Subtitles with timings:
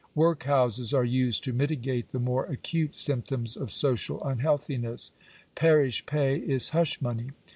[0.15, 5.11] Workhouses are used to mitigate the more acute symptoms of social unhealthiness.
[5.53, 7.33] Parish pay is hush money.